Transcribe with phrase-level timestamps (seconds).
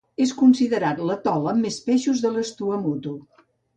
[0.23, 3.15] És considerat l'atol amb més peixos de les Tuamotu.